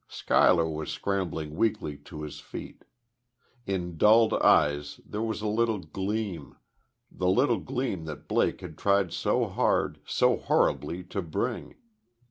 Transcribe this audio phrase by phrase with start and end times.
[0.07, 2.85] Schuyler was scrambling weakly to his feet.
[3.67, 6.57] In dulled eyes there was a little gleam
[7.11, 11.75] the little gleam that Blake had tried so hard, so horribly, to bring.